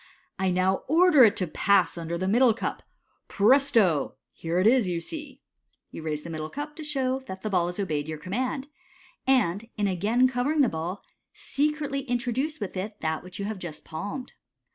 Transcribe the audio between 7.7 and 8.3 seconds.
obeyed your